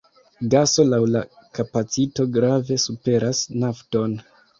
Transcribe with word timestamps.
Gaso 0.51 0.85
laŭ 0.93 0.99
la 1.15 1.19
kapacito 1.57 2.25
grave 2.39 2.79
superas 2.85 3.43
nafton. 3.65 4.17